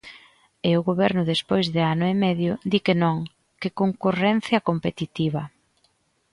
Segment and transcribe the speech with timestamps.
[0.69, 3.17] E o Goberno, despois de ano e medio, di que non,
[3.61, 5.43] que concorrencia competitiva.